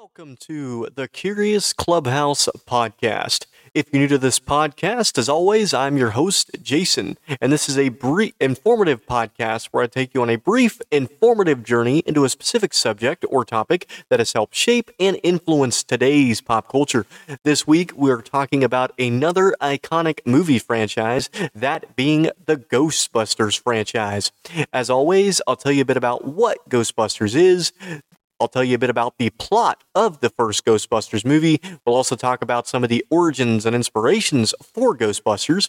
[0.00, 3.44] Welcome to the Curious Clubhouse podcast.
[3.74, 7.76] If you're new to this podcast, as always, I'm your host, Jason, and this is
[7.76, 12.30] a brief, informative podcast where I take you on a brief, informative journey into a
[12.30, 17.04] specific subject or topic that has helped shape and influence today's pop culture.
[17.44, 24.32] This week, we're talking about another iconic movie franchise, that being the Ghostbusters franchise.
[24.72, 27.72] As always, I'll tell you a bit about what Ghostbusters is,
[28.40, 31.60] I'll tell you a bit about the plot of the first Ghostbusters movie.
[31.84, 35.68] We'll also talk about some of the origins and inspirations for Ghostbusters.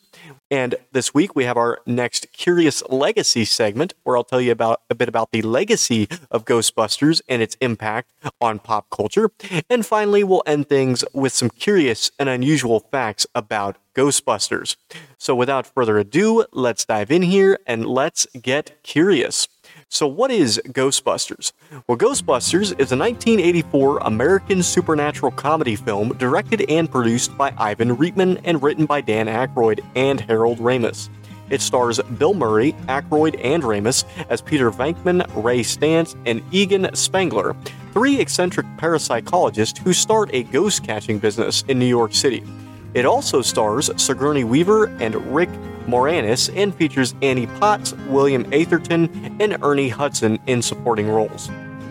[0.49, 4.81] And this week we have our next Curious Legacy segment where I'll tell you about
[4.89, 9.31] a bit about the legacy of Ghostbusters and its impact on pop culture.
[9.69, 14.77] And finally, we'll end things with some curious and unusual facts about Ghostbusters.
[15.17, 19.47] So without further ado, let's dive in here and let's get curious.
[19.93, 21.51] So, what is Ghostbusters?
[21.85, 28.39] Well, Ghostbusters is a 1984 American supernatural comedy film directed and produced by Ivan Reitman
[28.45, 31.09] and written by Dan Aykroyd and Harold Ramis.
[31.49, 37.53] It stars Bill Murray, Aykroyd, and Ramis as Peter Venkman, Ray Stantz, and Egon Spengler,
[37.91, 42.45] three eccentric parapsychologists who start a ghost catching business in New York City.
[42.93, 45.49] It also stars Sigourney Weaver and Rick
[45.91, 51.49] Moranis and features Annie Potts, William Atherton, and Ernie Hudson in supporting roles.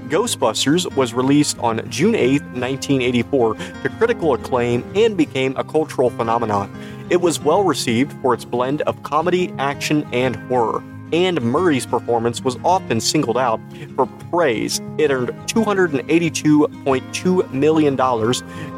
[0.09, 6.75] Ghostbusters was released on June 8, 1984, to critical acclaim and became a cultural phenomenon.
[7.11, 12.43] It was well received for its blend of comedy, action, and horror and Murray's performance
[12.43, 13.61] was often singled out
[13.97, 14.81] for praise.
[14.99, 17.97] It earned $282.2 million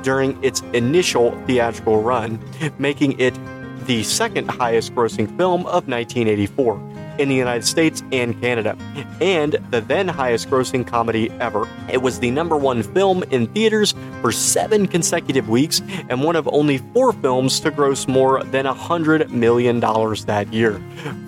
[0.02, 2.40] during its initial theatrical run,
[2.78, 3.36] making it
[3.86, 8.76] the second highest grossing film of 1984 in the United States and Canada,
[9.20, 11.68] and the then highest grossing comedy ever.
[11.90, 16.48] It was the number one film in theaters for seven consecutive weeks and one of
[16.48, 20.80] only four films to gross more than $100 million that year.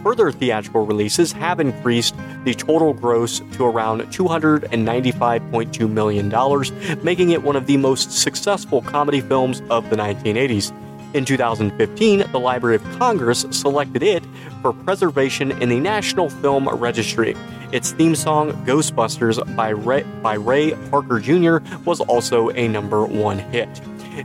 [0.03, 2.14] Further theatrical releases have increased
[2.44, 9.20] the total gross to around $295.2 million, making it one of the most successful comedy
[9.20, 10.72] films of the 1980s.
[11.14, 14.25] In 2015, the Library of Congress selected it
[14.60, 17.36] for preservation in the National Film Registry.
[17.70, 23.38] Its theme song, Ghostbusters by Ray, by Ray Parker Jr., was also a number one
[23.38, 23.69] hit.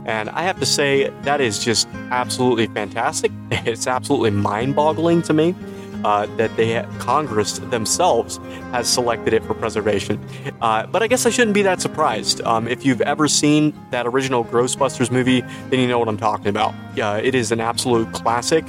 [0.04, 3.30] And I have to say, that is just absolutely fantastic.
[3.52, 5.54] It's absolutely mind boggling to me
[6.04, 8.38] uh, that they Congress themselves
[8.72, 10.24] has selected it for preservation.
[10.60, 12.40] Uh, but I guess I shouldn't be that surprised.
[12.42, 16.48] Um, if you've ever seen that original Ghostbusters movie, then you know what I'm talking
[16.48, 16.74] about.
[17.00, 18.64] Uh, it is an absolute classic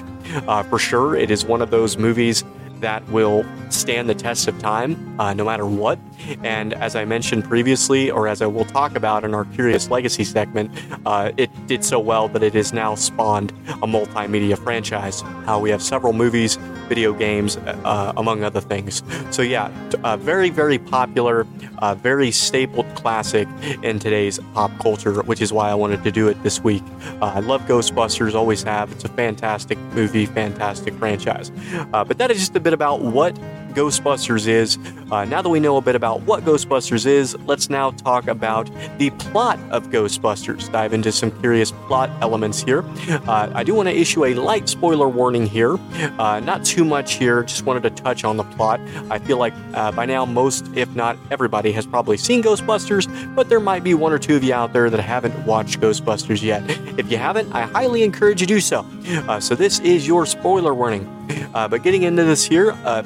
[0.47, 1.15] uh, for sure.
[1.15, 2.43] It is one of those movies
[2.81, 5.99] that will stand the test of time uh, no matter what.
[6.43, 10.23] And as I mentioned previously, or as I will talk about in our Curious Legacy
[10.23, 10.71] segment,
[11.05, 15.23] uh, it did so well that it has now spawned a multimedia franchise.
[15.47, 16.57] Uh, we have several movies,
[16.89, 19.01] video games, uh, among other things.
[19.31, 19.71] So, yeah,
[20.03, 21.47] uh, very, very popular,
[21.79, 23.47] uh, very stapled classic
[23.81, 26.83] in today's pop culture, which is why I wanted to do it this week.
[27.21, 28.91] I love Ghostbusters, always have.
[28.91, 31.51] It's a fantastic movie, fantastic franchise.
[31.91, 33.37] but that is just a bit about what
[33.73, 34.77] Ghostbusters is.
[35.11, 38.69] Uh, now that we know a bit about what Ghostbusters is, let's now talk about
[38.97, 40.71] the plot of Ghostbusters.
[40.71, 42.83] Dive into some curious plot elements here.
[43.09, 45.77] Uh, I do want to issue a light spoiler warning here.
[46.19, 48.79] Uh, not too much here, just wanted to touch on the plot.
[49.09, 53.49] I feel like uh, by now, most, if not everybody, has probably seen Ghostbusters, but
[53.49, 56.63] there might be one or two of you out there that haven't watched Ghostbusters yet.
[56.97, 58.85] If you haven't, I highly encourage you to do so.
[59.27, 61.07] Uh, so, this is your spoiler warning.
[61.53, 63.03] Uh, but getting into this here, uh,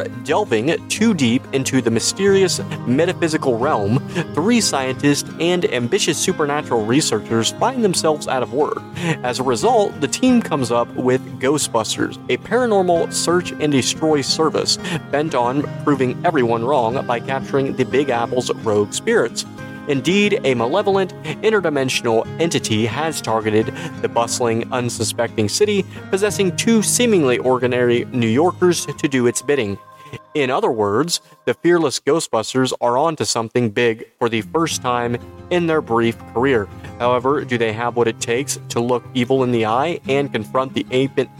[0.00, 3.98] after delving too deep into the mysterious metaphysical realm,
[4.34, 8.82] three scientists and ambitious supernatural researchers find themselves out of work.
[9.22, 14.78] As a result, the team comes up with Ghostbusters, a paranormal search and destroy service
[15.10, 19.44] bent on proving everyone wrong by capturing the Big Apple's rogue spirits.
[19.88, 28.04] Indeed, a malevolent, interdimensional entity has targeted the bustling, unsuspecting city, possessing two seemingly ordinary
[28.06, 29.78] New Yorkers to do its bidding.
[30.34, 35.16] In other words, the fearless Ghostbusters are onto something big for the first time
[35.50, 36.68] in their brief career.
[36.98, 40.74] However, do they have what it takes to look evil in the eye and confront
[40.74, 40.86] the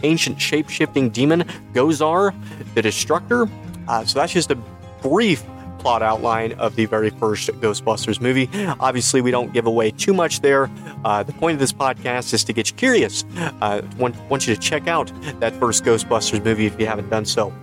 [0.03, 1.43] ancient shape shifting demon
[1.73, 2.33] Gozer,
[2.75, 3.47] the Destructor?
[3.87, 4.57] Uh, so that's just a
[5.01, 5.43] brief
[5.79, 8.49] plot outline of the very first Ghostbusters movie.
[8.79, 10.69] Obviously, we don't give away too much there.
[11.05, 13.23] Uh, the point of this podcast is to get you curious.
[13.61, 17.25] Uh, want, want you to check out that first Ghostbusters movie if you haven't done
[17.25, 17.53] so.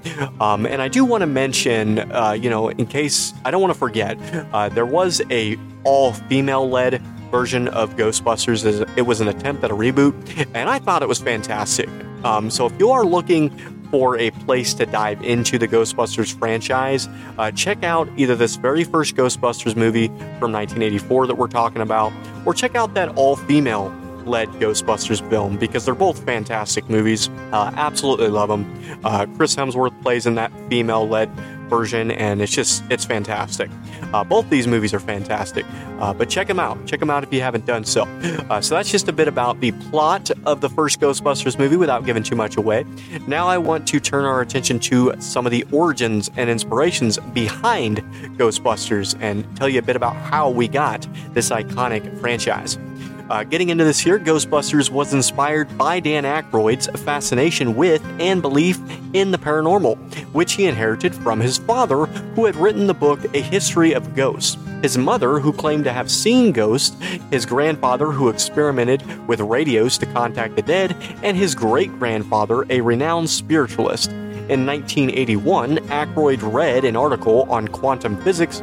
[0.41, 3.73] Um, and I do want to mention, uh, you know, in case I don't want
[3.73, 4.19] to forget,
[4.53, 8.89] uh, there was a all female led version of Ghostbusters.
[8.97, 10.15] It was an attempt at a reboot,
[10.55, 11.89] and I thought it was fantastic.
[12.25, 13.51] Um, so if you are looking
[13.91, 18.85] for a place to dive into the Ghostbusters franchise, uh, check out either this very
[18.85, 22.12] first Ghostbusters movie from 1984 that we're talking about,
[22.44, 23.94] or check out that all female
[24.27, 27.29] led Ghostbusters film because they're both fantastic movies.
[27.53, 29.00] Uh, absolutely love them.
[29.05, 31.31] Uh, Chris Hemsworth plays in that female led
[31.67, 33.71] version, and it's just it's fantastic.
[34.13, 35.67] Uh, both these movies are fantastic,
[35.99, 36.85] uh, but check them out.
[36.87, 38.03] Check them out if you haven't done so.
[38.49, 42.05] Uh, so that's just a bit about the plot of the first Ghostbusters movie without
[42.05, 42.85] giving too much away.
[43.27, 47.99] Now I want to turn our attention to some of the origins and inspirations behind
[48.37, 52.79] Ghostbusters and tell you a bit about how we got this iconic franchise.
[53.28, 58.78] Uh, getting into this here, Ghostbusters was inspired by Dan Aykroyd's fascination with and belief
[59.14, 59.96] in the paranormal,
[60.32, 64.56] which he inherited from his father, who had written the book A History of Ghosts.
[64.81, 66.96] His mother, who claimed to have seen ghosts,
[67.32, 70.94] his grandfather, who experimented with radios to contact the dead,
[71.25, 74.12] and his great grandfather, a renowned spiritualist.
[74.49, 78.63] In 1981, Aykroyd read an article on quantum physics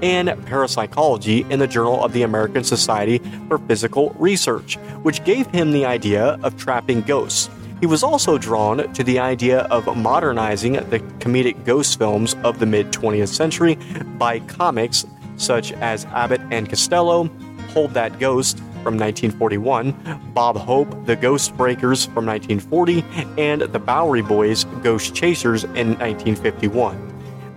[0.00, 5.72] and parapsychology in the Journal of the American Society for Psychical Research, which gave him
[5.72, 7.50] the idea of trapping ghosts.
[7.80, 12.66] He was also drawn to the idea of modernizing the comedic ghost films of the
[12.66, 13.74] mid 20th century
[14.18, 15.04] by comics
[15.36, 17.28] such as Abbott and Costello,
[17.70, 23.04] Hold That Ghost, from 1941, Bob Hope, The Ghost Breakers from 1940,
[23.42, 27.14] and The Bowery Boys, Ghost Chasers in 1951.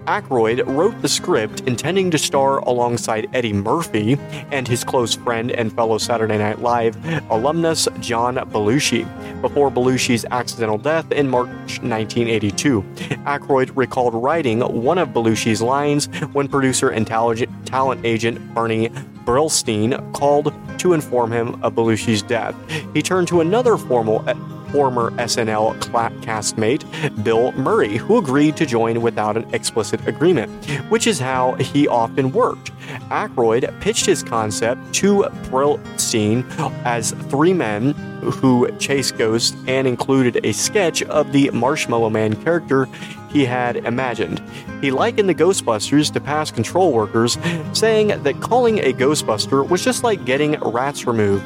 [0.08, 4.18] Aykroyd wrote the script intending to star alongside Eddie Murphy
[4.52, 6.96] and his close friend and fellow Saturday Night Live
[7.30, 9.06] alumnus John Belushi
[9.42, 11.50] before Belushi's accidental death in March
[11.82, 12.82] 1982.
[13.26, 18.90] Aykroyd recalled writing one of Belushi's lines when producer and talent agent Bernie
[19.28, 22.56] Brillstein called to inform him of Belushi's death.
[22.94, 24.24] He turned to another formal
[24.72, 25.78] former SNL
[26.22, 30.50] castmate, Bill Murray, who agreed to join without an explicit agreement,
[30.90, 32.72] which is how he often worked.
[33.10, 36.46] Aykroyd pitched his concept to Brillstein
[36.86, 42.88] as three men who chase ghosts and included a sketch of the Marshmallow Man character
[43.30, 44.42] he had imagined.
[44.82, 47.38] He likened the Ghostbusters to past control workers,
[47.74, 51.46] saying that calling a Ghostbuster was just like getting rats removed.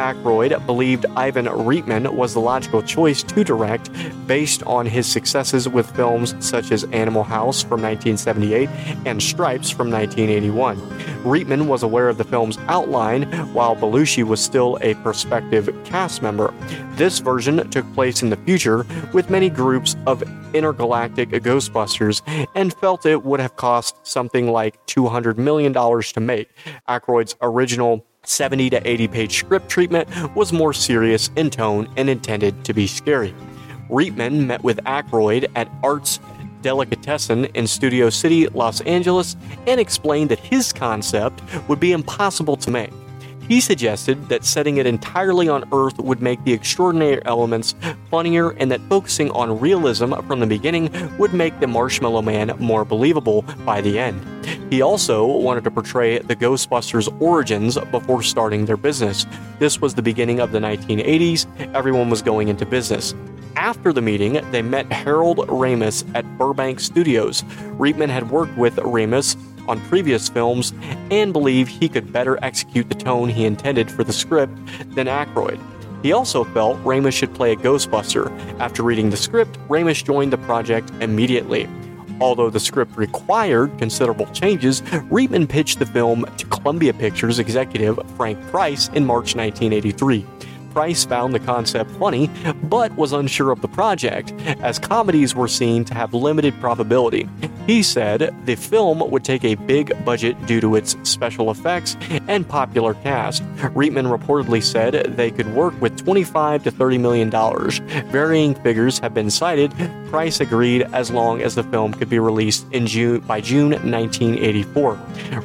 [0.00, 3.90] Aykroyd believed Ivan Reitman was the logical choice to direct
[4.26, 8.68] based on his successes with films such as Animal House from 1978
[9.06, 10.78] and Stripes from 1981.
[11.22, 16.52] Reitman was aware of the film's outline while Belushi was still a prospective cast member.
[16.96, 20.22] This version took place in the future with many groups of
[20.54, 22.22] intergalactic Ghostbusters
[22.54, 26.48] and felt it would have cost something like $200 million to make.
[26.88, 32.64] Aykroyd's original 70 to 80 page script treatment was more serious in tone and intended
[32.64, 33.34] to be scary.
[33.88, 36.20] Reitman met with Aykroyd at Arts
[36.62, 39.36] Delicatessen in Studio City, Los Angeles,
[39.66, 42.90] and explained that his concept would be impossible to make.
[43.50, 47.74] He suggested that setting it entirely on Earth would make the extraordinary elements
[48.08, 50.88] funnier and that focusing on realism from the beginning
[51.18, 54.24] would make the Marshmallow Man more believable by the end.
[54.72, 59.26] He also wanted to portray the Ghostbusters' origins before starting their business.
[59.58, 63.16] This was the beginning of the 1980s, everyone was going into business.
[63.56, 67.42] After the meeting, they met Harold Ramis at Burbank Studios.
[67.80, 69.36] Reitman had worked with Ramis
[69.68, 70.72] on previous films
[71.10, 74.54] and believed he could better execute the tone he intended for the script
[74.94, 75.60] than Aykroyd.
[76.02, 78.30] He also felt Ramis should play a Ghostbuster.
[78.58, 81.68] After reading the script, Ramis joined the project immediately.
[82.20, 88.40] Although the script required considerable changes, Reitman pitched the film to Columbia Pictures executive Frank
[88.48, 90.26] Price in March 1983.
[90.72, 92.30] Price found the concept funny,
[92.64, 97.28] but was unsure of the project, as comedies were seen to have limited probability.
[97.66, 101.96] He said the film would take a big budget due to its special effects
[102.26, 103.42] and popular cast.
[103.74, 107.78] Reitman reportedly said they could work with 25 to 30 million dollars.
[108.06, 109.72] Varying figures have been cited.
[110.08, 114.96] Price agreed as long as the film could be released in June by June 1984.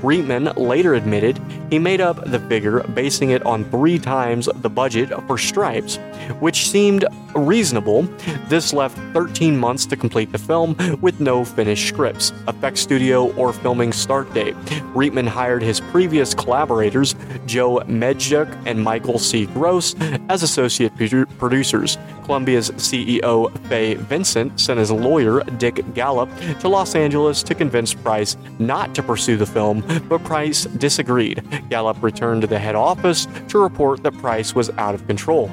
[0.01, 1.39] Reitman later admitted
[1.70, 5.98] he made up the figure basing it on three times the budget for Stripes,
[6.39, 7.05] which seemed
[7.36, 8.03] reasonable.
[8.48, 13.51] This left 13 months to complete the film with no finished scripts, effects studio, or
[13.51, 14.55] filming start date.
[14.93, 19.48] Reitman hired his previous collaborators, Joe Medjuck and Michael C.
[19.48, 19.95] Gross,
[20.29, 21.98] as associate producers.
[22.24, 26.29] Columbia's CEO, Fay Vincent, sent his lawyer, Dick Gallup,
[26.60, 31.43] to Los Angeles to convince Price not to pursue the film, but Price disagreed.
[31.69, 35.50] Gallup returned to the head office to report that Price was out of control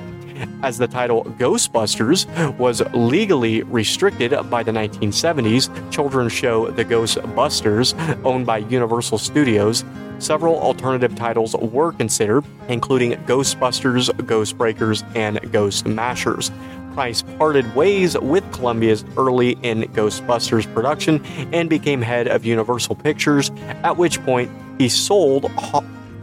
[0.62, 2.26] as the title Ghostbusters
[2.58, 7.94] was legally restricted by the 1970s children's show The Ghostbusters,
[8.24, 9.84] owned by Universal Studios.
[10.18, 16.50] Several alternative titles were considered, including Ghostbusters, Ghostbreakers, and Ghost Mashers.
[16.94, 23.50] Price parted ways with Columbia's early in Ghostbusters production and became head of Universal Pictures,
[23.82, 25.50] at which point he sold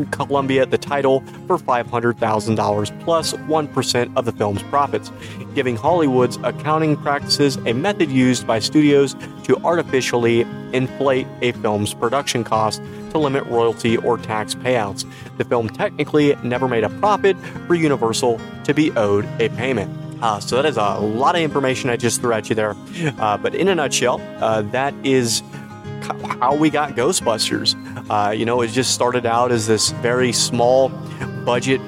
[0.08, 3.70] Columbia the title for $500,000 plus 1
[4.15, 5.12] of the film's profits,
[5.56, 10.41] giving Hollywood's accounting practices a method used by studios to artificially
[10.74, 15.10] inflate a film's production cost to limit royalty or tax payouts.
[15.38, 17.38] The film technically never made a profit
[17.68, 19.96] for Universal to be owed a payment.
[20.22, 22.75] Uh, so that is a lot of information I just threw at you there.
[23.20, 25.41] Uh, but in a nutshell, uh, that is
[26.39, 27.75] how we got Ghostbusters.
[28.10, 30.89] Uh, you know, it just started out as this very small
[31.46, 31.82] budget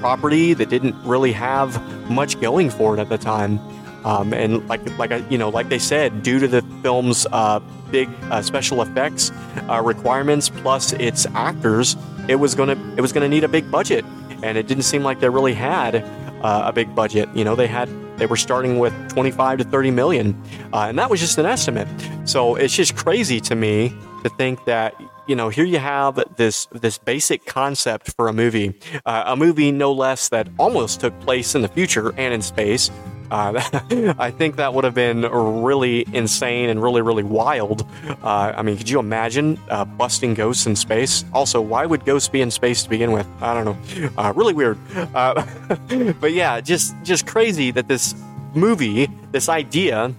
[0.00, 1.80] property that didn't really have
[2.10, 3.58] much going for it at the time.
[4.04, 7.58] Um, and like like I, you know, like they said, due to the film's uh,
[7.90, 9.32] big uh, special effects
[9.68, 11.96] uh, requirements plus its actors,
[12.28, 14.04] it was gonna it was gonna need a big budget,
[14.44, 15.96] and it didn't seem like they really had
[16.42, 17.28] uh, a big budget.
[17.34, 20.42] You know, they had they were starting with 25 to 30 million,
[20.72, 21.88] uh, and that was just an estimate.
[22.24, 24.94] So it's just crazy to me to think that
[25.26, 29.72] you know here you have this this basic concept for a movie, uh, a movie
[29.72, 32.90] no less that almost took place in the future and in space.
[33.30, 37.86] Uh, I think that would have been really insane and really, really wild.
[38.22, 41.24] Uh, I mean, could you imagine uh, busting ghosts in space?
[41.32, 43.26] Also, why would ghosts be in space to begin with?
[43.40, 44.10] I don't know.
[44.16, 44.78] Uh, really weird.
[45.14, 45.46] Uh,
[46.20, 48.14] but yeah, just just crazy that this
[48.54, 50.12] movie, this idea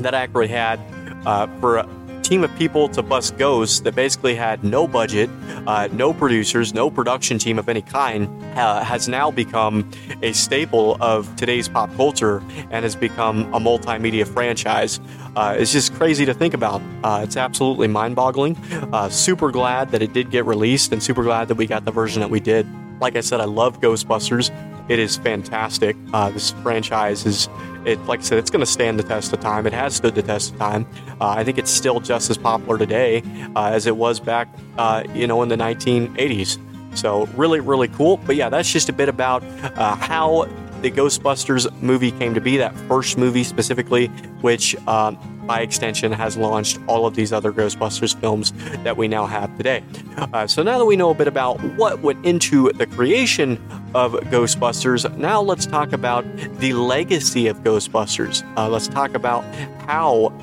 [0.00, 0.80] that Aykroyd had
[1.26, 1.86] uh, for
[2.24, 5.28] team of people to bust ghosts that basically had no budget,
[5.66, 9.88] uh, no producers, no production team of any kind, uh, has now become
[10.22, 15.00] a staple of today's pop culture and has become a multimedia franchise.
[15.36, 16.80] Uh, it's just crazy to think about.
[17.02, 18.56] Uh, it's absolutely mind boggling.
[18.92, 21.92] Uh, super glad that it did get released and super glad that we got the
[21.92, 22.66] version that we did.
[23.00, 24.50] Like I said, I love Ghostbusters.
[24.88, 25.96] It is fantastic.
[26.12, 27.48] Uh, this franchise is,
[27.84, 29.66] it like I said, it's going to stand the test of time.
[29.66, 30.86] It has stood the test of time.
[31.20, 33.22] Uh, I think it's still just as popular today
[33.56, 34.48] uh, as it was back,
[34.78, 36.58] uh, you know, in the 1980s.
[36.96, 38.18] So really, really cool.
[38.18, 40.46] But yeah, that's just a bit about uh, how
[40.84, 44.08] the Ghostbusters movie came to be, that first movie specifically,
[44.42, 48.52] which um, by extension has launched all of these other Ghostbusters films
[48.84, 49.82] that we now have today.
[50.18, 53.52] Uh, so now that we know a bit about what went into the creation
[53.94, 56.26] of Ghostbusters, now let's talk about
[56.58, 58.44] the legacy of Ghostbusters.
[58.58, 59.42] Uh, let's talk about
[59.86, 60.34] how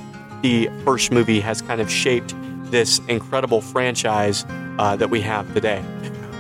[0.42, 2.34] the first movie has kind of shaped
[2.72, 4.44] this incredible franchise
[4.80, 5.84] uh, that we have today.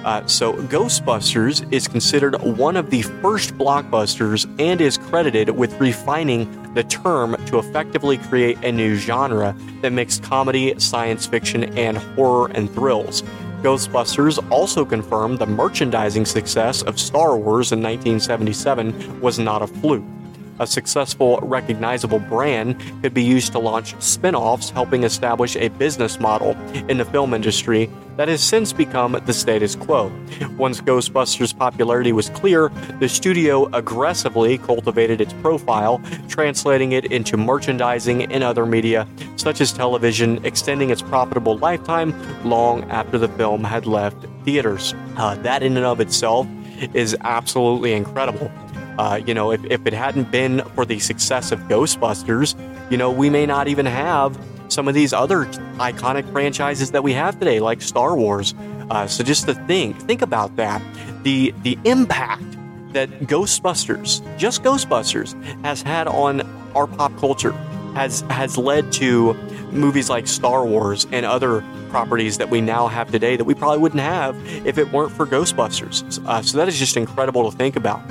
[0.03, 6.49] Uh, so, Ghostbusters is considered one of the first blockbusters and is credited with refining
[6.73, 12.49] the term to effectively create a new genre that mixed comedy, science fiction, and horror
[12.55, 13.23] and thrills.
[13.61, 20.03] Ghostbusters also confirmed the merchandising success of Star Wars in 1977 was not a fluke.
[20.61, 26.19] A successful, recognizable brand could be used to launch spin offs, helping establish a business
[26.19, 26.51] model
[26.87, 30.11] in the film industry that has since become the status quo.
[30.59, 38.31] Once Ghostbusters' popularity was clear, the studio aggressively cultivated its profile, translating it into merchandising
[38.31, 42.13] and other media, such as television, extending its profitable lifetime
[42.47, 44.93] long after the film had left theaters.
[45.17, 46.45] Uh, that, in and of itself,
[46.93, 48.51] is absolutely incredible.
[48.97, 52.55] Uh, you know, if, if it hadn't been for the success of Ghostbusters,
[52.91, 55.45] you know, we may not even have some of these other
[55.77, 58.53] iconic franchises that we have today, like Star Wars.
[58.89, 60.81] Uh, so just to think, think about that.
[61.23, 62.43] The the impact
[62.93, 66.41] that Ghostbusters, just Ghostbusters, has had on
[66.75, 67.53] our pop culture
[67.95, 69.33] has has led to
[69.71, 73.79] movies like Star Wars and other properties that we now have today that we probably
[73.79, 76.25] wouldn't have if it weren't for Ghostbusters.
[76.25, 78.01] Uh, so that is just incredible to think about.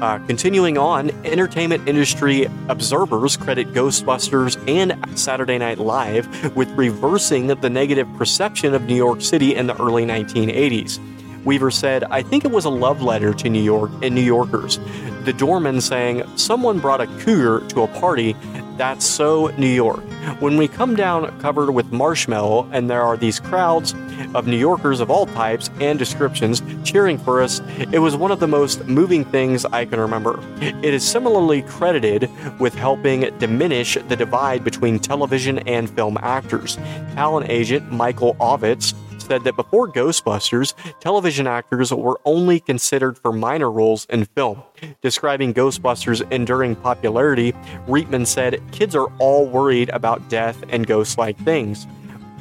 [0.00, 7.70] Uh, continuing on, entertainment industry observers credit Ghostbusters and Saturday Night Live with reversing the
[7.70, 10.98] negative perception of New York City in the early 1980s.
[11.46, 14.78] Weaver said, I think it was a love letter to New York and New Yorkers.
[15.26, 18.36] The doorman saying, Someone brought a cougar to a party
[18.76, 20.04] That's so New York.
[20.38, 23.92] When we come down covered with marshmallow, and there are these crowds
[24.34, 28.38] of New Yorkers of all types and descriptions cheering for us, it was one of
[28.38, 30.38] the most moving things I can remember.
[30.60, 32.30] It is similarly credited
[32.60, 36.76] with helping diminish the divide between television and film actors.
[37.14, 38.94] Talent agent Michael Ovitz
[39.26, 44.62] said that before Ghostbusters, television actors were only considered for minor roles in film.
[45.02, 47.52] Describing Ghostbusters' enduring popularity,
[47.88, 51.86] Reitman said, Kids are all worried about death and ghost like things.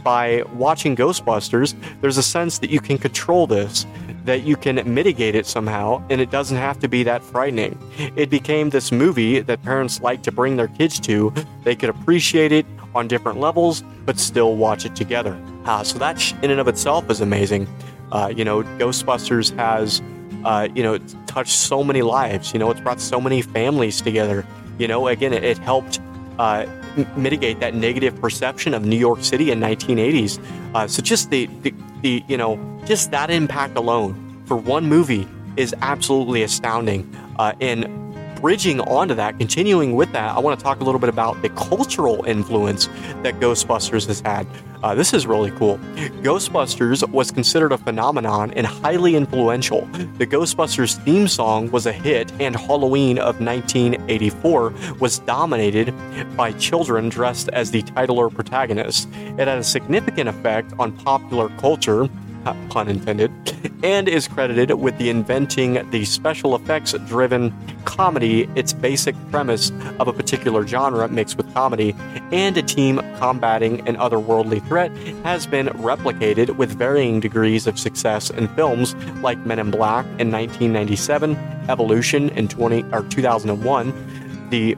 [0.04, 3.88] By watching Ghostbusters, there's a sense that you can control this,
[4.26, 7.80] that you can mitigate it somehow, and it doesn't have to be that frightening.
[8.16, 11.34] It became this movie that parents like to bring their kids to.
[11.64, 15.36] They could appreciate it on different levels, but still watch it together.
[15.66, 17.68] Uh, so that in and of itself is amazing.
[18.12, 20.02] Uh, you know, Ghostbusters has,
[20.44, 22.54] uh, you know, touched so many lives.
[22.54, 24.46] You know, it's brought so many families together.
[24.78, 26.00] You know, again, it, it helped
[26.38, 26.66] uh,
[27.18, 30.40] mitigate that negative perception of New York City in 1980s.
[30.74, 35.28] Uh, so just the, the, the, you know, just that impact alone for one movie
[35.58, 37.10] is absolutely astounding.
[37.38, 38.05] Uh, and
[38.46, 41.50] bridging onto that, continuing with that, I want to talk a little bit about the
[41.50, 42.86] cultural influence
[43.24, 44.46] that Ghostbusters has had.
[44.84, 45.80] Uh, this is really cool.
[46.22, 49.88] Ghostbusters was considered a phenomenon and highly influential.
[50.20, 55.92] The Ghostbusters theme song was a hit, and Halloween of 1984 was dominated
[56.38, 59.10] by children dressed as the title or protagonist.
[59.40, 62.08] It had a significant effect on popular culture
[62.70, 63.32] pun intended,
[63.84, 67.54] and is credited with the inventing the special effects driven
[67.86, 71.96] comedy, its basic premise of a particular genre mixed with comedy,
[72.32, 78.30] and a team combating an otherworldly threat has been replicated with varying degrees of success
[78.30, 81.36] in films like Men in Black in 1997,
[81.70, 84.76] Evolution in 20 or 2001, The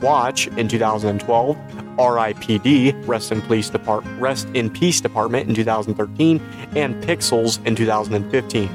[0.00, 1.56] Watch in 2012,
[1.98, 6.40] RIPD, Rest in Peace Department, Rest in Peace Department in 2013,
[6.76, 8.70] and Pixels in 2015.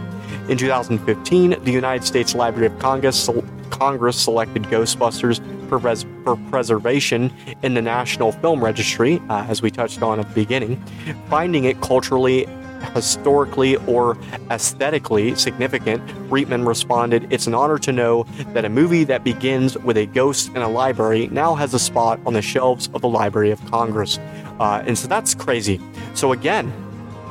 [0.50, 3.30] In 2015, the United States Library of Congress,
[3.70, 9.72] Congress selected Ghostbusters for, res- for, preservation in the National Film Registry, uh, as we
[9.72, 10.84] touched on at the beginning,
[11.30, 12.46] finding it culturally
[12.94, 14.18] historically or
[14.52, 18.24] aesthetically significant, Reitman responded, It's an honor to know
[18.54, 22.20] that a movie that begins with a ghost in a library now has a spot
[22.26, 24.18] on the shelves of the Library of Congress.
[24.60, 25.80] Uh, and so that's crazy.
[26.14, 26.72] So, again,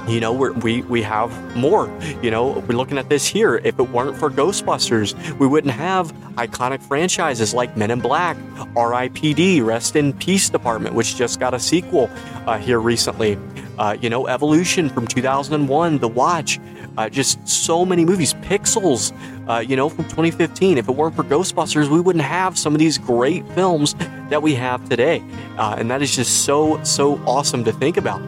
[0.08, 1.86] you know we we have more
[2.22, 3.56] you know we're looking at this here.
[3.56, 8.36] If it weren't for ghostbusters we wouldn't have iconic franchises like men in black
[8.74, 12.10] ripd rest in peace department which just got a sequel
[12.46, 13.38] uh, here recently.
[13.78, 16.60] Uh, you know evolution from 2001 the watch
[16.98, 19.12] uh, just so many movies pixels
[19.48, 22.78] uh, you know from 2015 if it weren't for ghostbusters we wouldn't have some of
[22.78, 23.94] these great films
[24.28, 25.22] that we have today.
[25.58, 28.20] Uh, and that is just so so awesome to think about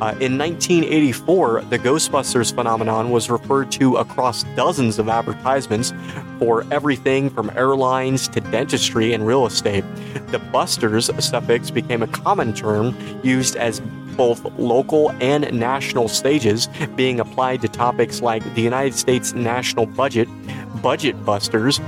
[0.00, 5.92] uh, in 1984, the Ghostbusters phenomenon was referred to across dozens of advertisements
[6.40, 9.84] for everything from airlines to dentistry and real estate.
[10.32, 13.80] The Busters suffix became a common term used as
[14.16, 20.28] both local and national stages, being applied to topics like the United States national budget,
[20.82, 21.80] budget busters,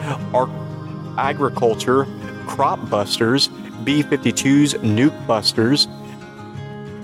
[1.18, 2.06] agriculture,
[2.46, 3.48] crop busters,
[3.84, 5.88] B 52s, nuke busters,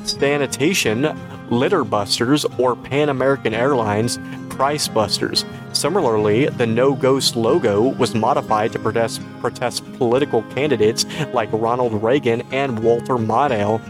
[0.04, 1.18] sanitation,
[1.50, 4.18] litter busters, or Pan American Airlines
[4.50, 5.44] price busters.
[5.72, 12.42] Similarly, the No Ghost logo was modified to protest, protest political candidates like Ronald Reagan
[12.52, 13.80] and Walter Mondale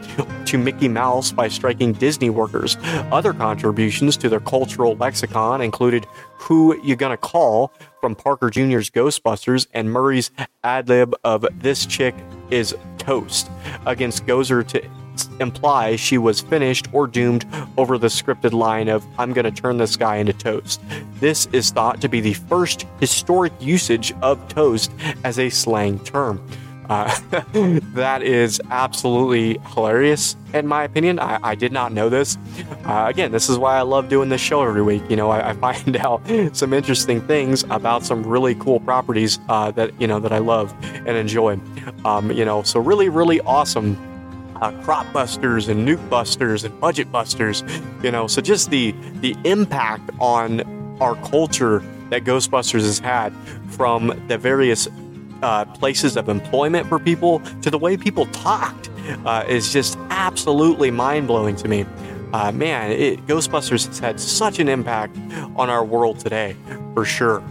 [0.46, 2.76] to Mickey Mouse by striking Disney workers.
[3.10, 6.06] Other contributions to their cultural lexicon included
[6.38, 10.30] Who You Gonna Call from Parker Jr.'s Ghostbusters and Murray's
[10.62, 12.14] ad lib of This Chick
[12.50, 13.50] is Toast
[13.86, 14.82] against Gozer to
[15.40, 17.46] imply she was finished or doomed
[17.76, 20.80] over the scripted line of, I'm going to turn this guy into toast.
[21.20, 24.90] This is thought to be the first historic usage of toast
[25.24, 26.46] as a slang term.
[26.88, 27.18] Uh,
[27.94, 31.18] that is absolutely hilarious, in my opinion.
[31.18, 32.36] I, I did not know this.
[32.84, 35.02] Uh, again, this is why I love doing this show every week.
[35.08, 36.20] You know, I, I find out
[36.52, 40.74] some interesting things about some really cool properties uh, that you know that I love
[40.82, 41.58] and enjoy.
[42.04, 43.96] Um, you know, so really, really awesome
[44.62, 47.64] uh, crop busters and nuke busters and budget busters.
[48.02, 50.62] You know, so just the the impact on
[51.00, 53.32] our culture that Ghostbusters has had
[53.70, 54.88] from the various
[55.42, 58.90] uh, places of employment for people to the way people talked
[59.26, 61.84] uh, is just absolutely mind blowing to me.
[62.32, 65.16] Uh, man, it, Ghostbusters has had such an impact
[65.56, 66.56] on our world today,
[66.94, 67.42] for sure.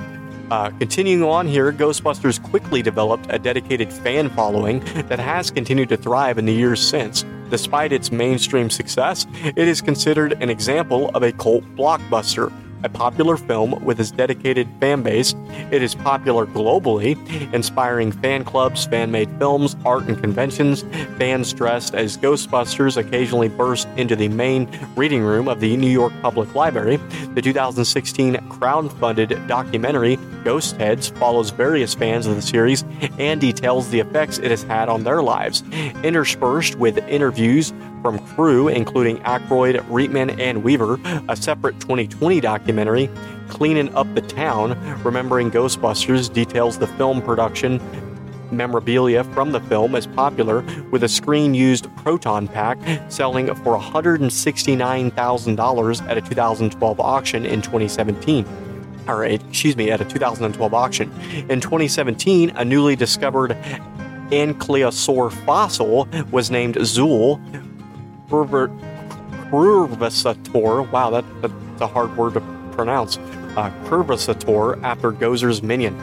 [0.52, 5.96] Uh, continuing on here, Ghostbusters quickly developed a dedicated fan following that has continued to
[5.96, 7.24] thrive in the years since.
[7.50, 12.52] Despite its mainstream success, it is considered an example of a cult blockbuster
[12.84, 15.36] a popular film with its dedicated fan base.
[15.72, 17.16] It is popular globally,
[17.54, 20.84] inspiring fan clubs, fan made films, art and conventions.
[21.18, 26.14] Fans dressed as Ghostbusters occasionally burst into the main reading room of the New York
[26.22, 26.98] Public Library.
[27.34, 32.84] The 2016 crowd-funded documentary Ghost Heads follows various fans of the series
[33.20, 35.64] and details the effects it has had on their lives,
[36.04, 43.10] interspersed with interviews from crew, including Aykroyd, Reitman, and Weaver, a separate 2020 documentary,
[43.48, 47.80] Cleaning Up the Town, Remembering Ghostbusters, details the film production
[48.52, 50.62] memorabilia from the film is popular,
[50.92, 58.46] with a screen used proton pack selling for $169,000 at a 2012 auction in 2017
[59.08, 61.12] or excuse me, at a 2012 auction.
[61.50, 63.58] In 2017, a newly discovered
[64.32, 67.40] ankylosaur fossil was named Zuul,
[69.52, 70.92] Curvasator.
[70.92, 72.42] Wow, that, that's a hard word to
[72.72, 73.18] pronounce.
[73.58, 73.70] Uh,
[74.82, 75.94] after Gozer's minion.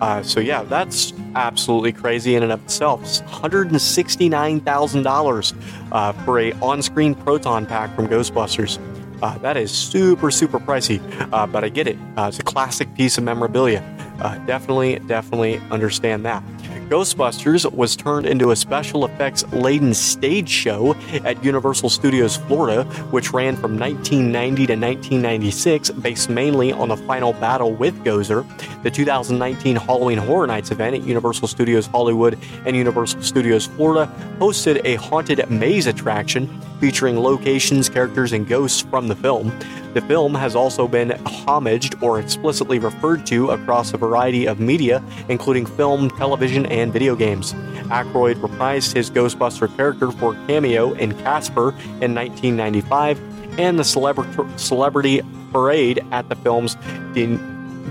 [0.00, 3.02] Uh, so yeah, that's absolutely crazy in and of itself.
[3.02, 5.54] $169,000
[5.92, 8.78] uh, for a on-screen proton pack from Ghostbusters.
[9.22, 11.00] Uh, that is super, super pricey,
[11.32, 11.96] uh, but I get it.
[12.16, 13.82] Uh, it's a classic piece of memorabilia.
[14.20, 16.42] Uh, definitely, definitely understand that.
[16.88, 20.94] Ghostbusters was turned into a special effects laden stage show
[21.24, 27.32] at Universal Studios Florida, which ran from 1990 to 1996, based mainly on the final
[27.32, 28.44] battle with Gozer.
[28.82, 34.80] The 2019 Halloween Horror Nights event at Universal Studios Hollywood and Universal Studios Florida hosted
[34.84, 36.48] a haunted maze attraction
[36.84, 39.50] featuring locations, characters, and ghosts from the film.
[39.94, 41.12] The film has also been
[41.46, 47.16] homaged or explicitly referred to across a variety of media, including film, television, and video
[47.16, 47.54] games.
[47.88, 51.70] Aykroyd reprised his Ghostbuster character for cameo in Casper
[52.02, 53.18] in 1995,
[53.58, 56.76] and the celebra- celebrity parade at the film's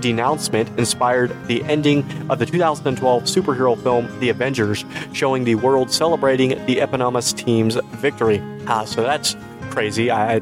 [0.00, 6.50] denouncement inspired the ending of the 2012 superhero film The Avengers, showing the world celebrating
[6.66, 8.40] the eponymous team's victory.
[8.66, 9.36] Uh, so that's
[9.70, 10.10] crazy.
[10.10, 10.40] I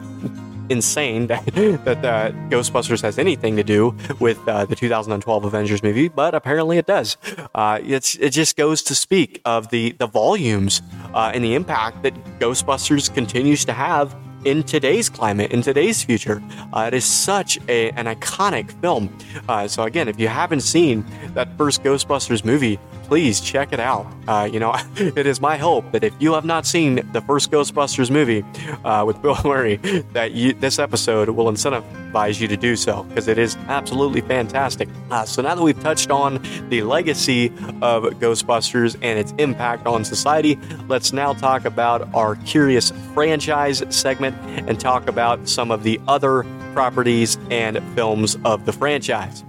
[0.69, 1.45] insane that,
[1.85, 6.79] that uh, Ghostbusters has anything to do with uh, the 2012 Avengers movie, but apparently
[6.79, 7.17] it does.
[7.55, 10.83] Uh, it just goes to speak of the the volumes
[11.15, 16.43] uh, and the impact that Ghostbusters continues to have in today's climate, in today's future.
[16.73, 19.15] Uh, it is such a, an iconic film.
[19.49, 22.79] Uh, so again, if you haven't seen that first Ghostbusters movie,
[23.13, 24.07] please check it out.
[24.27, 27.51] Uh, you know, it is my hope that if you have not seen the first
[27.51, 28.43] Ghostbusters movie
[28.87, 29.77] uh, with Bill Murray,
[30.15, 34.89] that you, this episode will incentivize you to do so because it is absolutely fantastic.
[35.11, 37.49] Uh, so now that we've touched on the legacy
[37.83, 44.35] of Ghostbusters and its impact on society, let's now talk about our curious franchise segment
[44.67, 49.45] and talk about some of the other properties and films of the franchise.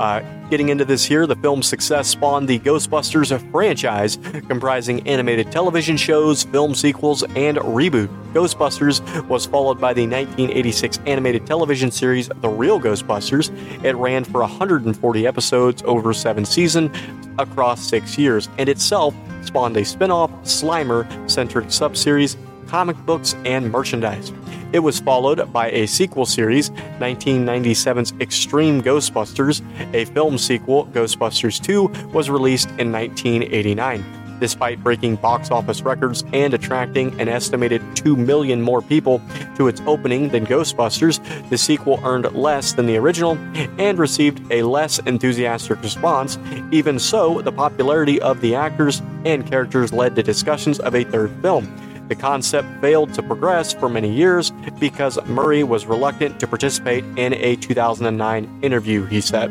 [0.00, 0.20] Uh,
[0.50, 4.16] getting into this here, the film's success spawned the Ghostbusters franchise,
[4.48, 8.08] comprising animated television shows, film sequels, and reboot.
[8.32, 13.50] Ghostbusters was followed by the 1986 animated television series The Real Ghostbusters.
[13.84, 16.96] It ran for 140 episodes over seven seasons
[17.38, 23.70] across six years, and itself spawned a spin off, Slimer centered subseries, comic books, and
[23.70, 24.32] merchandise.
[24.74, 29.62] It was followed by a sequel series, 1997's Extreme Ghostbusters.
[29.94, 34.04] A film sequel, Ghostbusters 2, was released in 1989.
[34.40, 39.22] Despite breaking box office records and attracting an estimated 2 million more people
[39.54, 43.38] to its opening than Ghostbusters, the sequel earned less than the original
[43.78, 46.36] and received a less enthusiastic response.
[46.72, 51.30] Even so, the popularity of the actors and characters led to discussions of a third
[51.42, 51.72] film.
[52.08, 57.32] The concept failed to progress for many years because Murray was reluctant to participate in
[57.34, 59.50] a 2009 interview, he said.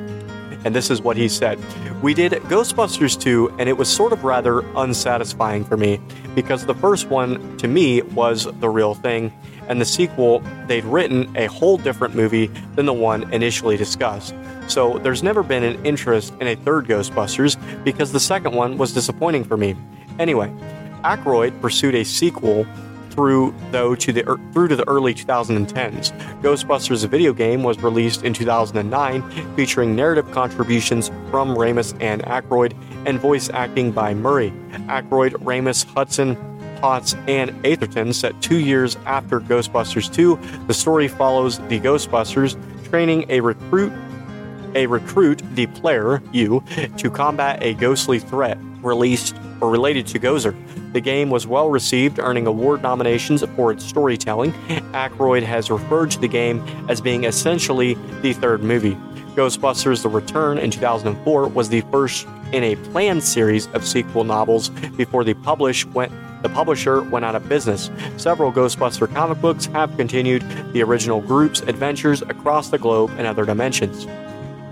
[0.65, 1.59] And this is what he said
[2.01, 5.99] We did Ghostbusters 2, and it was sort of rather unsatisfying for me
[6.35, 9.33] because the first one, to me, was the real thing,
[9.67, 14.35] and the sequel, they'd written a whole different movie than the one initially discussed.
[14.67, 18.93] So there's never been an interest in a third Ghostbusters because the second one was
[18.93, 19.75] disappointing for me.
[20.19, 20.53] Anyway,
[21.03, 22.65] Aykroyd pursued a sequel
[23.13, 26.11] through though to the er, through to the early 2010s.
[26.41, 32.73] Ghostbusters, a video game, was released in 2009, featuring narrative contributions from Ramis and Aykroyd
[33.05, 34.51] and voice acting by Murray.
[34.71, 36.35] Aykroyd, Ramis, Hudson,
[36.81, 40.39] Potts, and Atherton set two years after Ghostbusters 2.
[40.67, 42.57] The story follows the Ghostbusters
[42.89, 43.93] training a recruit
[44.75, 46.63] a recruit the player, you,
[46.97, 50.53] to combat a ghostly threat released or related to Gozer.
[50.93, 54.51] The game was well received, earning award nominations for its storytelling.
[54.93, 58.95] Aykroyd has referred to the game as being essentially the third movie.
[59.35, 64.69] Ghostbusters The Return in 2004 was the first in a planned series of sequel novels
[64.69, 66.11] before the publish went
[66.43, 67.89] the publisher went out of business.
[68.17, 73.45] Several Ghostbuster comic books have continued the original group's adventures across the globe and other
[73.45, 74.05] dimensions.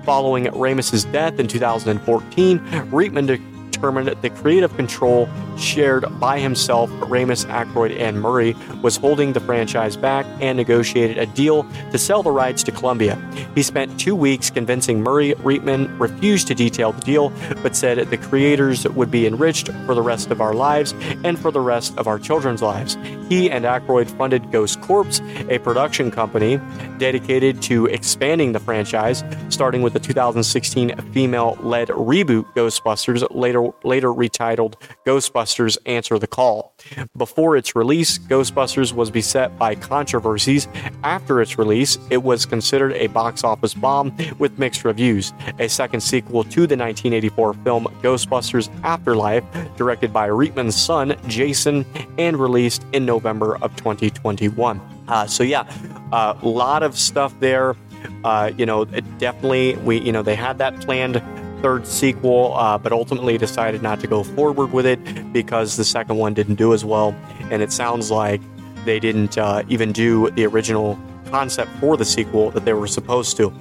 [0.04, 3.28] Following Ramis's death in 2014, Reitman
[3.82, 9.98] determined the creative control shared by himself, Ramis, Aykroyd, and Murray was holding the franchise
[9.98, 13.16] back and negotiated a deal to sell the rights to Columbia.
[13.56, 15.34] He spent two weeks convincing Murray.
[15.34, 20.02] Reitman refused to detail the deal, but said the creators would be enriched for the
[20.02, 22.98] rest of our lives and for the rest of our children's lives.
[23.30, 26.60] He and Aykroyd funded Ghost Corps, a production company
[26.98, 34.76] dedicated to expanding the franchise, starting with the 2016 female-led reboot Ghostbusters, later later retitled
[35.06, 36.76] Ghostbusters Answer the Call.
[37.18, 40.68] Before its release, Ghostbusters was beset by controversies.
[41.04, 45.34] After its release, it was considered a box office bomb with mixed reviews.
[45.60, 49.44] A second sequel to the 1984 film Ghostbusters Afterlife,
[49.76, 51.86] directed by Reitman's son, Jason,
[52.18, 54.82] and released in November of 2021.
[55.08, 55.66] Uh, so, yeah,
[56.12, 57.76] a uh, lot of stuff there.
[58.24, 61.22] Uh, you know, definitely, we, you know, they had that planned
[61.62, 65.00] third sequel, uh, but ultimately decided not to go forward with it
[65.34, 67.16] because the second one didn't do as well.
[67.52, 68.42] And it sounds like
[68.86, 71.00] they didn't uh, even do the original
[71.32, 73.54] concept for the sequel that they were supposed to.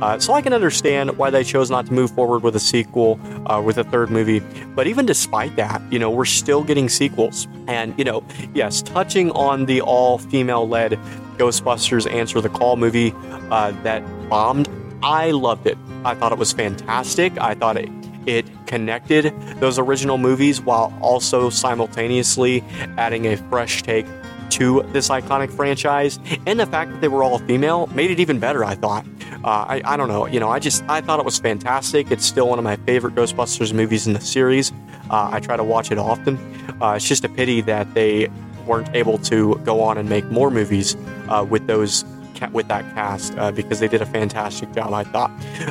[0.00, 3.20] Uh, so I can understand why they chose not to move forward with a sequel
[3.46, 4.40] uh, with a third movie.
[4.74, 7.46] But even despite that, you know, we're still getting sequels.
[7.66, 10.92] And, you know, yes, touching on the all female led
[11.36, 13.12] Ghostbusters Answer the Call movie
[13.50, 14.68] uh, that bombed,
[15.02, 15.78] I loved it.
[16.04, 17.38] I thought it was fantastic.
[17.38, 17.88] I thought it
[18.26, 22.62] it connected those original movies while also simultaneously
[22.98, 24.06] adding a fresh take
[24.50, 26.18] to this iconic franchise.
[26.46, 29.06] And the fact that they were all female made it even better, I thought.
[29.44, 32.10] Uh, I, I don't know, you know, I just, I thought it was fantastic.
[32.10, 34.72] It's still one of my favorite Ghostbusters movies in the series.
[35.10, 36.36] Uh, I try to watch it often.
[36.82, 38.28] Uh, it's just a pity that they
[38.66, 40.96] weren't able to go on and make more movies
[41.28, 42.04] uh, with those
[42.52, 45.30] with that cast uh, because they did a fantastic job, I thought.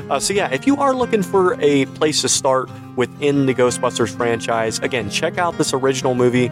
[0.10, 4.16] Uh, so, yeah, if you are looking for a place to start within the Ghostbusters
[4.16, 6.50] franchise, again, check out this original movie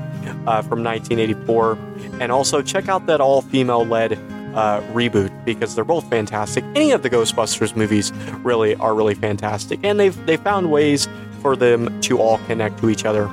[0.47, 1.77] uh, from 1984
[2.19, 4.13] and also check out that all female led
[4.55, 6.63] uh, reboot because they're both fantastic.
[6.75, 8.11] Any of the Ghostbusters movies
[8.43, 11.07] really are really fantastic, and they've they found ways
[11.41, 13.29] for them to all connect to each other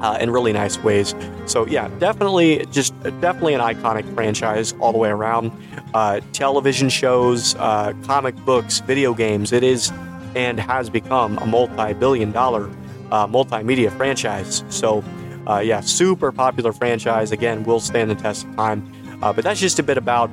[0.00, 1.14] uh, in really nice ways.
[1.46, 5.52] So yeah, definitely, just definitely an iconic franchise all the way around.
[5.94, 9.52] Uh, television shows, uh, comic books, video games.
[9.52, 9.92] It is
[10.36, 12.70] and has become a multi-billion-dollar
[13.10, 14.62] uh, multimedia franchise.
[14.68, 15.02] So
[15.48, 17.32] uh, yeah, super popular franchise.
[17.32, 18.92] Again, will stand the test of time.
[19.22, 20.30] Uh, but that's just a bit about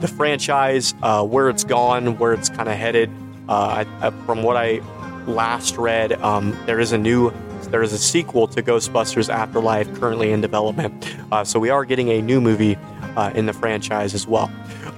[0.00, 3.10] the franchise, where it's gone, where it's kind of headed.
[3.48, 3.84] I,
[4.24, 4.80] from what I
[5.26, 7.30] last read, um, there is a new
[7.74, 11.12] there is a sequel to Ghostbusters Afterlife currently in development.
[11.32, 12.78] Uh, so we are getting a new movie
[13.16, 14.48] uh, in the franchise as well.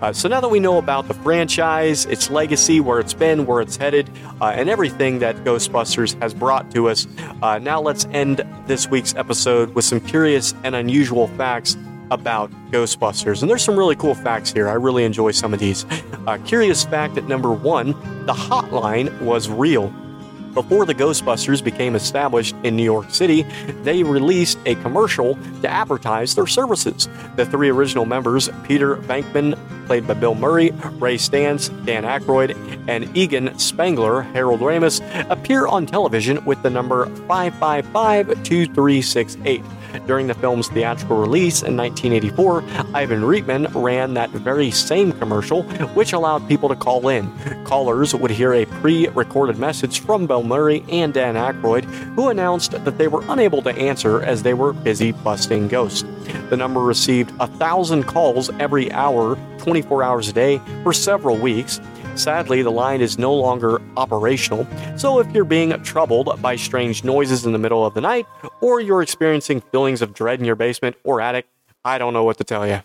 [0.02, 3.62] Uh, so now that we know about the franchise, its legacy, where it's been, where
[3.62, 4.10] it's headed,
[4.42, 7.06] uh, and everything that Ghostbusters has brought to us,
[7.40, 11.78] uh, now let's end this week's episode with some curious and unusual facts
[12.10, 13.40] about Ghostbusters.
[13.40, 14.68] And there's some really cool facts here.
[14.68, 15.86] I really enjoy some of these.
[16.26, 17.92] Uh, curious fact at number one
[18.26, 19.94] the hotline was real.
[20.56, 23.42] Before the Ghostbusters became established in New York City,
[23.82, 27.10] they released a commercial to advertise their services.
[27.36, 32.56] The three original members, Peter Venkman, played by Bill Murray, Ray Stantz, Dan Aykroyd,
[32.88, 39.62] and Egon Spengler, Harold Ramis, appear on television with the number 555 2368.
[40.06, 42.62] During the film's theatrical release in 1984,
[42.94, 45.62] Ivan Reitman ran that very same commercial,
[45.94, 47.32] which allowed people to call in.
[47.64, 52.72] Callers would hear a pre recorded message from Bill Murray and Dan Aykroyd, who announced
[52.72, 56.04] that they were unable to answer as they were busy busting ghosts.
[56.50, 61.80] The number received a thousand calls every hour, 24 hours a day, for several weeks.
[62.16, 67.44] Sadly, the line is no longer operational, so if you're being troubled by strange noises
[67.44, 68.26] in the middle of the night,
[68.60, 71.46] or you're experiencing feelings of dread in your basement or attic,
[71.84, 72.80] I don't know what to tell you.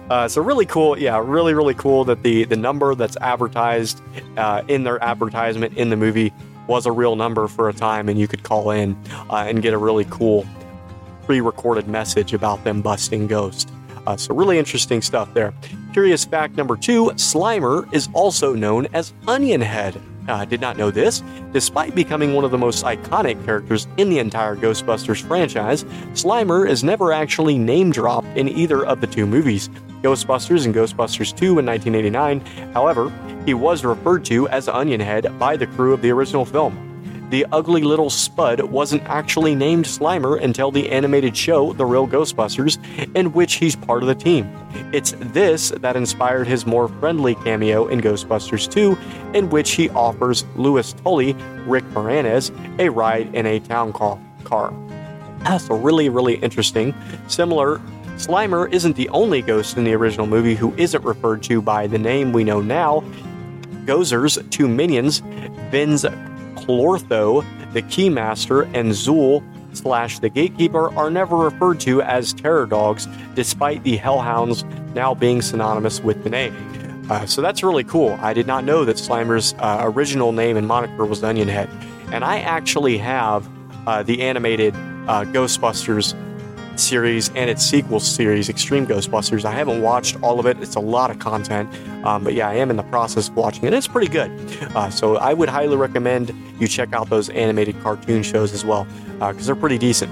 [0.10, 4.00] uh, so really cool, yeah, really really cool that the the number that's advertised
[4.36, 6.32] uh, in their advertisement in the movie
[6.66, 8.96] was a real number for a time, and you could call in
[9.28, 10.46] uh, and get a really cool
[11.26, 13.70] pre-recorded message about them busting ghosts.
[14.06, 15.52] Uh, so, really interesting stuff there.
[15.92, 20.00] Curious fact number two Slimer is also known as Onion Head.
[20.26, 21.22] I uh, did not know this.
[21.52, 26.82] Despite becoming one of the most iconic characters in the entire Ghostbusters franchise, Slimer is
[26.82, 29.68] never actually name dropped in either of the two movies.
[30.02, 32.40] Ghostbusters and Ghostbusters 2 in 1989,
[32.72, 33.12] however,
[33.44, 36.93] he was referred to as Onion Head by the crew of the original film.
[37.34, 42.78] The ugly little spud wasn't actually named Slimer until the animated show The Real Ghostbusters,
[43.16, 44.56] in which he's part of the team.
[44.92, 48.96] It's this that inspired his more friendly cameo in Ghostbusters 2,
[49.36, 51.32] in which he offers Louis Tully,
[51.66, 54.72] Rick Moranis, a ride in a town car.
[55.40, 56.94] That's really, really interesting.
[57.26, 57.78] Similar
[58.14, 61.98] Slimer isn't the only ghost in the original movie who isn't referred to by the
[61.98, 63.02] name we know now.
[63.86, 65.20] Gozer's two minions,
[65.72, 66.04] Vinz
[66.54, 69.42] Clortho, the Keymaster, and Zuul
[69.76, 74.64] slash the Gatekeeper are never referred to as terror dogs, despite the Hellhounds
[74.94, 76.54] now being synonymous with the name.
[77.10, 78.18] Uh, so that's really cool.
[78.22, 81.68] I did not know that Slimer's uh, original name and moniker was Onion Head.
[82.12, 83.48] And I actually have
[83.86, 86.14] uh, the animated uh, Ghostbusters
[86.80, 89.44] series and its sequel series, Extreme Ghostbusters.
[89.44, 91.68] I haven't watched all of it, it's a lot of content.
[92.04, 93.72] Um, but yeah, I am in the process of watching it.
[93.72, 94.30] It's pretty good.
[94.74, 98.86] Uh, so I would highly recommend you check out those animated cartoon shows as well,
[99.18, 100.10] because uh, they're pretty decent.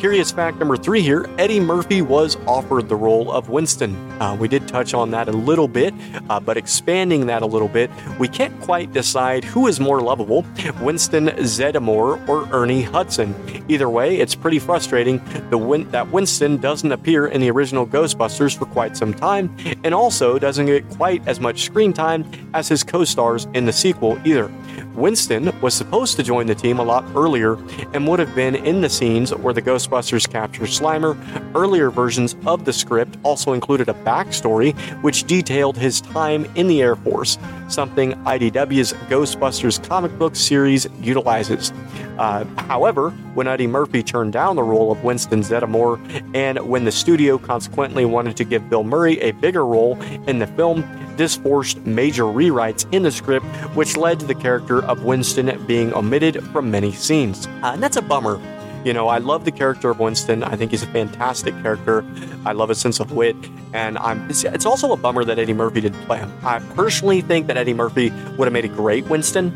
[0.00, 3.94] Curious fact number three here Eddie Murphy was offered the role of Winston.
[4.18, 5.92] Uh, we did touch on that a little bit,
[6.30, 10.46] uh, but expanding that a little bit, we can't quite decide who is more lovable
[10.80, 13.34] Winston Zeddemore or Ernie Hudson.
[13.68, 18.64] Either way, it's pretty frustrating win- that Winston doesn't appear in the original Ghostbusters for
[18.64, 23.04] quite some time, and also doesn't get quite as much screen time as his co
[23.04, 24.50] stars in the sequel either.
[24.94, 27.54] Winston was supposed to join the team a lot earlier
[27.92, 31.16] and would have been in the scenes where the Ghostbusters capture Slimer.
[31.54, 34.72] Earlier versions of the script also included a backstory
[35.02, 41.72] which detailed his time in the Air Force, something IDW's Ghostbusters comic book series utilizes.
[42.18, 45.98] Uh, however, when Eddie Murphy turned down the role of Winston Zeddemore,
[46.34, 50.46] and when the studio consequently wanted to give Bill Murray a bigger role in the
[50.48, 50.84] film,
[51.16, 55.92] this forced major rewrites in the script, which led to the character of Winston being
[55.94, 57.46] omitted from many scenes.
[57.62, 58.40] Uh, and that's a bummer.
[58.84, 60.42] You know, I love the character of Winston.
[60.42, 62.04] I think he's a fantastic character.
[62.46, 63.36] I love his sense of wit,
[63.74, 64.28] and I'm.
[64.30, 66.32] It's, it's also a bummer that Eddie Murphy didn't play him.
[66.42, 69.52] I personally think that Eddie Murphy would have made a great Winston.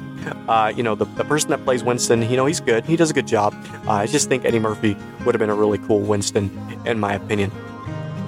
[0.49, 2.85] Uh, you know, the, the person that plays Winston, you know, he's good.
[2.85, 3.55] He does a good job.
[3.87, 6.51] Uh, I just think Eddie Murphy would have been a really cool Winston,
[6.85, 7.51] in my opinion.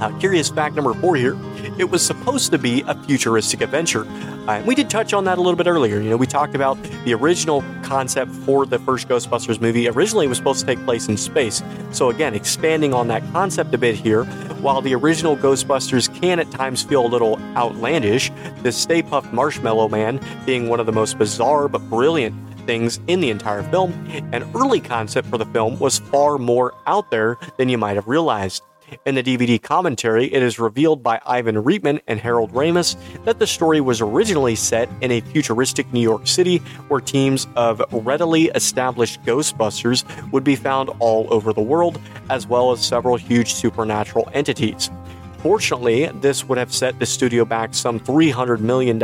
[0.00, 1.36] Uh, curious fact number four here
[1.78, 4.06] it was supposed to be a futuristic adventure.
[4.48, 6.00] Uh, we did touch on that a little bit earlier.
[6.00, 9.88] You know, we talked about the original concept for the first Ghostbusters movie.
[9.88, 11.62] Originally, it was supposed to take place in space.
[11.90, 14.24] So, again, expanding on that concept a bit here,
[14.62, 18.30] while the original Ghostbusters can at times feel a little outlandish,
[18.62, 22.34] the Stay Puft Marshmallow Man being one of the most bizarre but brilliant
[22.66, 23.92] things in the entire film,
[24.32, 28.08] an early concept for the film was far more out there than you might have
[28.08, 28.62] realized.
[29.04, 33.46] In the DVD commentary, it is revealed by Ivan Reitman and Harold Ramis that the
[33.46, 39.22] story was originally set in a futuristic New York City where teams of readily established
[39.24, 44.90] Ghostbusters would be found all over the world, as well as several huge supernatural entities.
[45.36, 49.00] Unfortunately, this would have set the studio back some $300 million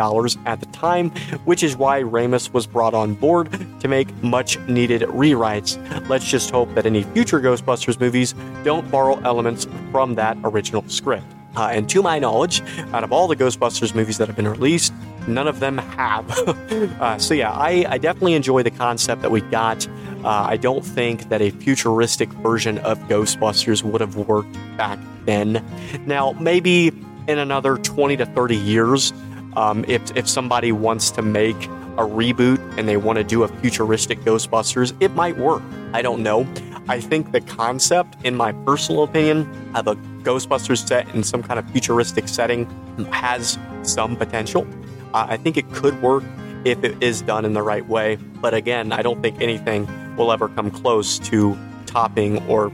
[0.46, 1.10] at the time,
[1.44, 5.78] which is why Ramis was brought on board to make much needed rewrites.
[6.08, 11.26] Let's just hope that any future Ghostbusters movies don't borrow elements from that original script.
[11.56, 12.62] Uh, and to my knowledge,
[12.92, 14.92] out of all the Ghostbusters movies that have been released,
[15.26, 16.30] none of them have.
[17.00, 19.86] uh, so, yeah, I, I, definitely enjoy the concept that we got.
[20.24, 25.64] Uh, I don't think that a futuristic version of Ghostbusters would have worked back then.
[26.06, 26.88] Now, maybe
[27.28, 29.12] in another 20 to 30 years,
[29.56, 31.56] um, if, if somebody wants to make
[31.98, 35.62] a reboot and they want to do a futuristic Ghostbusters, it might work.
[35.92, 36.46] I don't know.
[36.88, 41.58] I think the concept, in my personal opinion, of a Ghostbusters set in some kind
[41.58, 42.66] of futuristic setting
[43.12, 44.66] has some potential.
[45.14, 46.24] Uh, I think it could work
[46.64, 48.16] if it is done in the right way.
[48.16, 51.56] But again, I don't think anything will ever come close to
[51.86, 52.72] topping or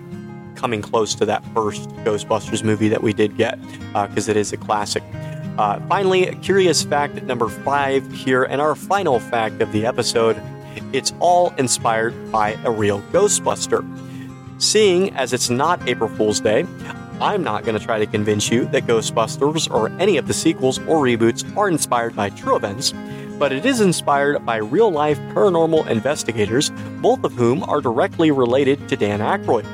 [0.54, 3.60] coming close to that first Ghostbusters movie that we did get,
[3.92, 5.02] because uh, it is a classic.
[5.56, 10.40] Uh, finally, a curious fact number five here, and our final fact of the episode
[10.92, 13.84] it's all inspired by a real Ghostbuster.
[14.60, 16.66] Seeing as it's not April Fool's Day,
[17.20, 20.78] I'm not going to try to convince you that Ghostbusters or any of the sequels
[20.80, 22.94] or reboots are inspired by true events,
[23.38, 26.70] but it is inspired by real life paranormal investigators,
[27.00, 29.66] both of whom are directly related to Dan Aykroyd.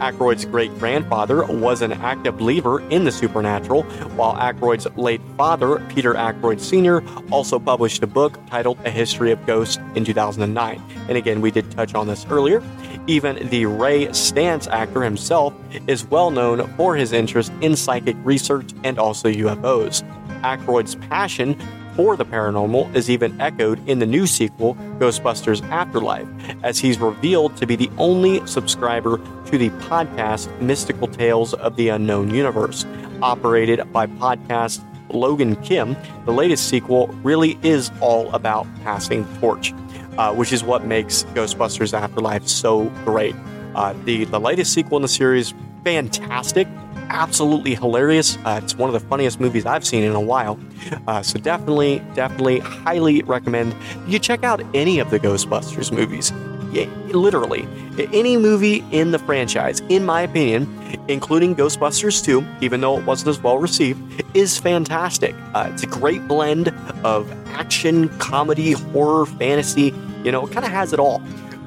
[0.00, 3.82] Aykroyd's great grandfather was an active believer in the supernatural,
[4.16, 9.44] while Aykroyd's late father, Peter Aykroyd Sr., also published a book titled A History of
[9.46, 10.82] Ghosts in 2009.
[11.08, 12.62] And again, we did touch on this earlier.
[13.06, 15.52] Even the Ray Stantz actor himself
[15.86, 20.02] is well known for his interest in psychic research and also UFOs.
[20.42, 21.58] Aykroyd's passion
[22.00, 26.26] for the paranormal is even echoed in the new sequel, Ghostbusters Afterlife,
[26.62, 31.90] as he's revealed to be the only subscriber to the podcast Mystical Tales of the
[31.90, 32.86] Unknown Universe,
[33.20, 35.94] operated by podcast Logan Kim.
[36.24, 39.74] The latest sequel really is all about passing the torch,
[40.16, 43.36] uh, which is what makes Ghostbusters Afterlife so great.
[43.74, 45.52] Uh, the, the latest sequel in the series,
[45.84, 46.66] fantastic
[47.10, 48.38] absolutely hilarious.
[48.44, 50.58] Uh, it's one of the funniest movies I've seen in a while.
[51.06, 53.74] Uh, so definitely, definitely, highly recommend
[54.06, 56.32] you check out any of the Ghostbusters movies.
[56.72, 57.66] Yeah, literally,
[58.12, 60.68] any movie in the franchise, in my opinion,
[61.08, 64.00] including Ghostbusters 2, even though it wasn't as well received,
[64.34, 65.34] is fantastic.
[65.52, 66.68] Uh, it's a great blend
[67.04, 69.92] of action, comedy, horror, fantasy.
[70.22, 71.20] You know, it kind of has it all.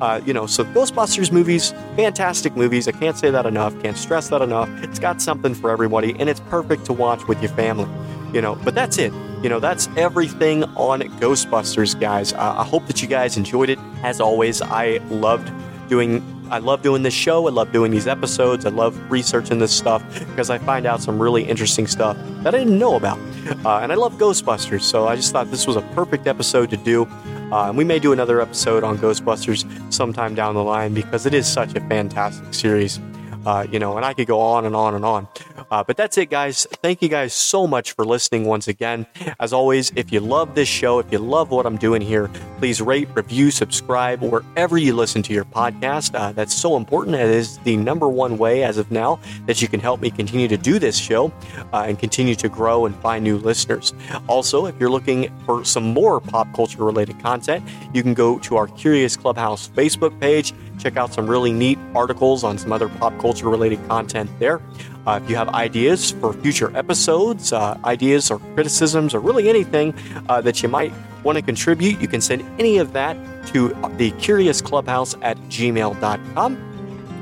[0.04, 2.90] Uh, you know, so Ghostbusters movies, fantastic movies.
[2.90, 4.68] I can't say that enough, can't stress that enough.
[4.84, 7.90] It's got something for everybody, and it's perfect to watch with your family.
[8.34, 9.14] You know, but that's it.
[9.42, 12.34] You know, that's everything on Ghostbusters, guys.
[12.34, 13.80] Uh, I hope that you guys enjoyed it.
[14.04, 15.50] As always, I loved
[15.88, 17.48] doing I love doing this show.
[17.48, 18.66] I love doing these episodes.
[18.66, 22.58] I love researching this stuff because I find out some really interesting stuff that I
[22.60, 23.18] didn't know about.
[23.66, 26.78] Uh, and I love Ghostbusters, so I just thought this was a perfect episode to
[26.78, 27.08] do.
[27.52, 31.34] Uh, and we may do another episode on Ghostbusters sometime down the line because it
[31.34, 33.00] is such a fantastic series.
[33.46, 35.28] Uh, you know, and I could go on and on and on.
[35.74, 36.68] Uh, but that's it, guys.
[36.84, 39.08] Thank you guys so much for listening once again.
[39.40, 42.80] As always, if you love this show, if you love what I'm doing here, please
[42.80, 46.14] rate, review, subscribe wherever you listen to your podcast.
[46.14, 47.16] Uh, that's so important.
[47.16, 50.48] It is the number one way as of now that you can help me continue
[50.48, 51.34] to do this show
[51.74, 53.96] uh, and continue to grow and find new listeners.
[54.28, 58.58] Also, if you're looking for some more pop culture related content, you can go to
[58.58, 60.54] our Curious Clubhouse Facebook page
[60.84, 64.62] check out some really neat articles on some other pop culture related content there.
[65.08, 69.94] Uh, if you have ideas for future episodes, uh, ideas or criticisms, or really anything
[70.28, 73.16] uh, that you might want to contribute, you can send any of that
[73.48, 76.70] to the Curious Clubhouse at gmail.com.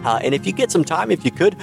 [0.03, 1.55] Uh, and if you get some time, if you could,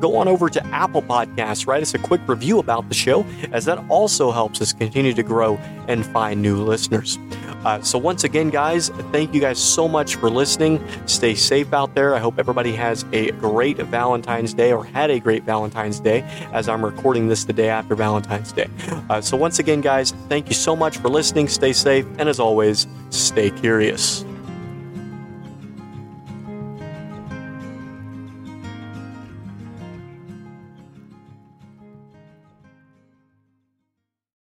[0.00, 3.64] go on over to Apple Podcasts, write us a quick review about the show, as
[3.64, 7.18] that also helps us continue to grow and find new listeners.
[7.64, 10.84] Uh, so, once again, guys, thank you guys so much for listening.
[11.06, 12.14] Stay safe out there.
[12.14, 16.20] I hope everybody has a great Valentine's Day or had a great Valentine's Day
[16.52, 18.68] as I'm recording this the day after Valentine's Day.
[19.10, 21.48] Uh, so, once again, guys, thank you so much for listening.
[21.48, 22.06] Stay safe.
[22.18, 24.24] And as always, stay curious.